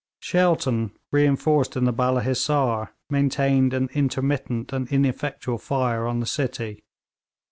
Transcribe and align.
Shelton, 0.19 0.93
reinforced 1.11 1.77
in 1.77 1.83
the 1.85 1.91
Balla 1.93 2.23
Hissar, 2.23 2.89
maintained 3.11 3.71
an 3.71 3.87
intermittent 3.93 4.73
and 4.73 4.91
ineffectual 4.91 5.59
fire 5.59 6.07
on 6.07 6.19
the 6.19 6.25
city. 6.25 6.83